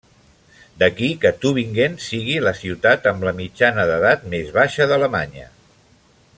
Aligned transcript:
D'aquí 0.83 1.09
que 1.25 1.31
Tübingen 1.43 1.99
sigui 2.07 2.39
la 2.47 2.55
ciutat 2.61 3.07
amb 3.13 3.27
la 3.29 3.35
mitjana 3.43 3.87
d'edat 3.93 4.27
més 4.35 4.51
baixa 4.59 4.89
d'Alemanya. 4.93 5.49